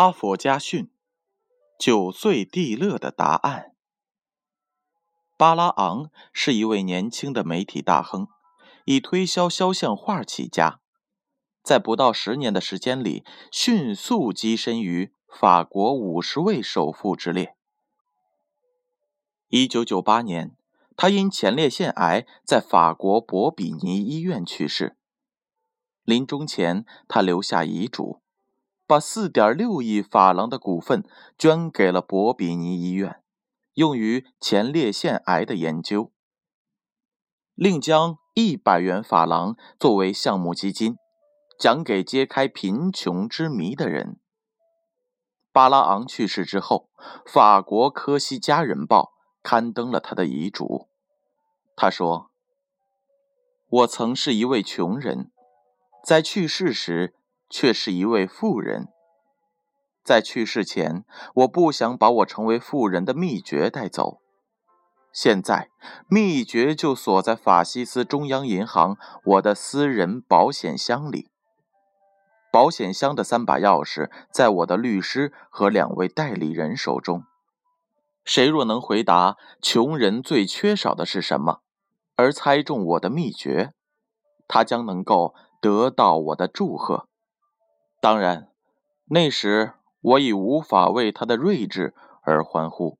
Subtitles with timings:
[0.00, 0.92] 哈佛家训：
[1.76, 3.74] 九岁地乐的答案。
[5.36, 8.28] 巴拉昂是一位年轻的媒体大亨，
[8.84, 10.78] 以推销肖像画起家，
[11.64, 17.56] 在不到十年的时间里，迅速跻身于法国五十位首富之列。
[19.48, 20.56] 一九九八年，
[20.96, 24.96] 他因前列腺癌在法国博比尼医院去世。
[26.04, 28.22] 临终前，他留下遗嘱。
[28.88, 31.04] 把四点六亿法郎的股份
[31.36, 33.22] 捐给了博比尼医院，
[33.74, 36.10] 用于前列腺癌的研究。
[37.54, 40.96] 另将一百元法郎作为项目基金，
[41.60, 44.18] 奖给揭开贫穷之谜的人。
[45.52, 46.88] 巴拉昂去世之后，
[47.26, 49.02] 法国《科西嘉人报》
[49.42, 50.88] 刊登了他的遗嘱。
[51.76, 52.30] 他说
[53.68, 55.30] ：“我曾是一位穷人，
[56.06, 57.14] 在去世时。”
[57.48, 58.88] 却是一位富人。
[60.04, 61.04] 在去世前，
[61.34, 64.20] 我不想把我成为富人的秘诀带走。
[65.12, 65.70] 现在，
[66.08, 71.28] 秘诀就锁在法西斯中央银行我的私人保险箱里。
[72.50, 77.24] 保险箱的三把钥匙在我的律师和两位代理人手中。
[78.24, 81.60] 谁若能回答穷人最缺少的是什么，
[82.14, 83.72] 而猜中我的秘诀，
[84.46, 87.07] 他将能够得到我的祝贺。
[88.08, 88.48] 当然，
[89.08, 92.98] 那时我已无法为他的睿智而欢呼，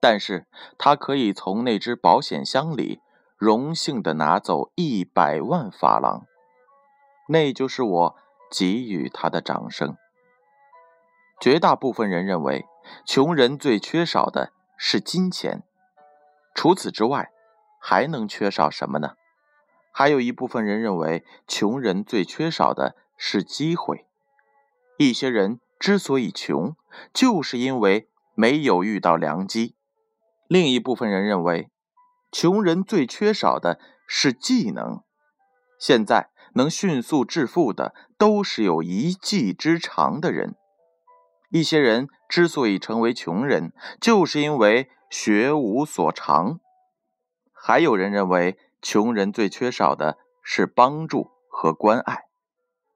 [0.00, 0.46] 但是
[0.78, 3.02] 他可以从那只保险箱里
[3.36, 6.24] 荣幸地拿走一百万法郎，
[7.28, 8.16] 那就是我
[8.50, 9.98] 给予他的掌声。
[11.38, 12.64] 绝大部分人认为，
[13.04, 15.62] 穷人最缺少的是金钱，
[16.54, 17.30] 除此之外，
[17.78, 19.12] 还能缺少什么呢？
[19.92, 24.06] 还有一部分人认为，穷人最缺少的是机会。
[24.98, 26.76] 一些人之所以穷，
[27.12, 29.74] 就是因为没有遇到良机；
[30.48, 31.70] 另一部分人认为，
[32.30, 35.02] 穷人最缺少的是技能。
[35.78, 40.54] 现在能迅速致富的，都是有一技之长的人。
[41.50, 46.60] 一些人之所以成为穷人，就是因为学无所长。
[47.52, 52.24] 还有人认为，穷人最缺少的是帮助和关爱。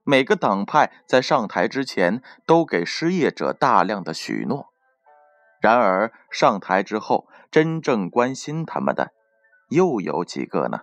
[0.08, 4.72] 每个党派在上台之前都给失业者大量的许诺，
[5.60, 9.12] 然而上台之后真正关心他们的
[9.68, 10.82] 又有几个呢？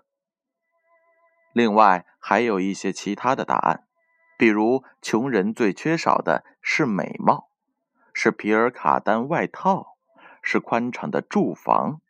[1.54, 3.88] 另外还有一些其他的答案，
[4.38, 7.48] 比如穷人最缺少的是美貌，
[8.14, 9.96] 是皮尔卡丹外套，
[10.42, 12.02] 是宽敞的住房。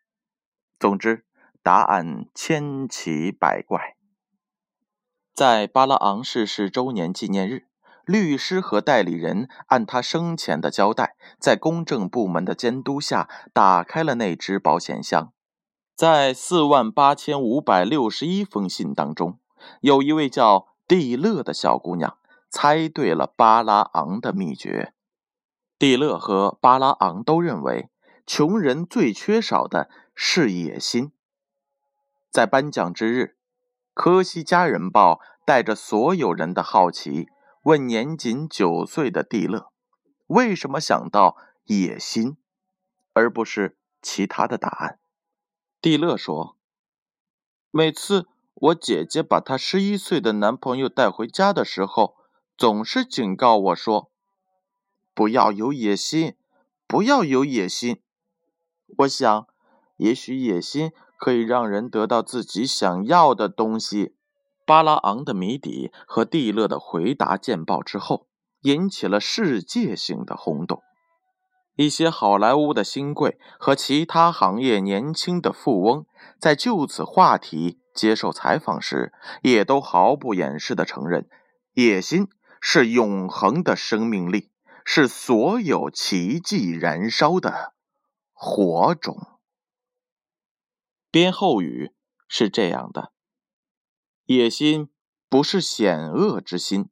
[0.80, 1.26] 总之，
[1.62, 3.98] 答案千奇百怪。
[5.34, 7.66] 在巴拉昂逝世周年纪念日，
[8.06, 15.34] 律师和代理人按他生前的交代，在公证部门的监督下，打开了那只保险箱。
[15.96, 19.40] 在四万八千五百六十一封信当中，
[19.82, 22.16] 有一位叫蒂勒的小姑娘
[22.52, 24.94] 猜对了巴拉昂的秘诀。
[25.80, 27.90] 蒂勒和巴拉昂都认为，
[28.28, 31.12] 穷人最缺少的是野心。
[32.30, 33.36] 在颁奖之日。
[33.94, 37.30] 科西嘉人报带着所有人的好奇，
[37.62, 39.72] 问年仅九岁的蒂勒
[40.26, 42.38] ：“为什么想到野心，
[43.14, 45.00] 而不是其他的答案？”
[45.80, 46.58] 蒂勒说
[47.70, 52.16] ：“每次我姐姐把她十一岁的男朋友带回家的时候，
[52.58, 54.10] 总是警告我说
[55.14, 56.36] ：‘不要有野心，
[56.88, 58.02] 不要有野心。’
[58.98, 59.48] 我想，
[59.98, 60.92] 也许野心……”
[61.24, 64.14] 可以让人得到自己想要的东西。
[64.66, 68.28] 巴拉昂的谜底和蒂勒的回答见报之后，
[68.64, 70.82] 引起了世界性的轰动。
[71.78, 76.06] 一些好莱坞的新贵和其他行业年轻的富翁，
[76.42, 81.30] 在就此话题接受采访时，也都毫不掩饰地承认：
[81.74, 82.28] 野心
[82.60, 84.50] 是永恒的生命力，
[84.84, 87.72] 是所有奇迹燃烧的
[88.34, 89.33] 火种。
[91.14, 91.92] 编后语
[92.28, 93.12] 是这样的：
[94.26, 94.90] 野心
[95.30, 96.90] 不是险恶之心，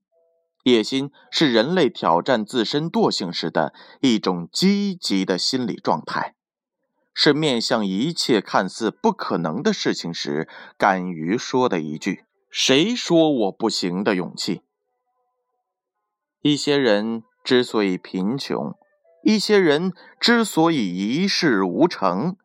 [0.64, 6.36] 野心是人类挑战自身惰性时的一种积极的心理状态，
[7.16, 10.48] 是面向一切看似不可能的事情时
[10.78, 14.62] 敢于说的一句“谁说我不行”的勇气。
[16.42, 18.78] 一些人之所以贫穷，
[19.24, 22.38] 一些人之所以一事无成。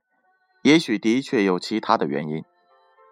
[0.66, 2.44] 也许的确有其他的原因，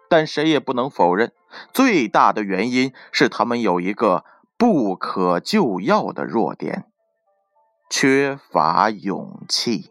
[0.09, 1.31] 但谁也不能否认，
[1.71, 4.25] 最大的原因是他们有一个
[4.57, 6.91] 不可救药的弱点。
[7.89, 9.89] 缺乏勇气。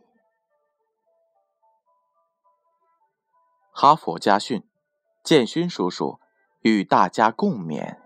[3.73, 4.63] 哈佛家训，
[5.23, 6.21] 建勋叔叔
[6.61, 7.97] 与大家共勉。